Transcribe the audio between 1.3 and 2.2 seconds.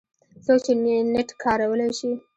کارولی شي